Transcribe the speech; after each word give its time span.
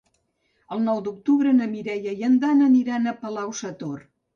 El 0.75 0.81
nou 0.85 1.01
d'octubre 1.09 1.53
na 1.59 1.69
Mireia 1.75 2.17
i 2.25 2.29
en 2.31 2.41
Dan 2.47 2.67
aniran 2.73 3.09
a 3.15 3.19
Palau-sator. 3.25 4.07